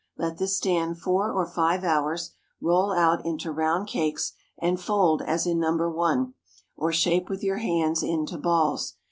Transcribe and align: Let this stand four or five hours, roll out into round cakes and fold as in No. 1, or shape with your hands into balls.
Let 0.17 0.39
this 0.39 0.57
stand 0.57 0.97
four 0.99 1.31
or 1.31 1.45
five 1.45 1.83
hours, 1.83 2.31
roll 2.59 2.91
out 2.91 3.23
into 3.23 3.51
round 3.51 3.85
cakes 3.87 4.33
and 4.57 4.81
fold 4.81 5.21
as 5.21 5.45
in 5.45 5.59
No. 5.59 5.77
1, 5.77 6.33
or 6.75 6.91
shape 6.91 7.29
with 7.29 7.43
your 7.43 7.57
hands 7.59 8.01
into 8.01 8.39
balls. 8.39 8.95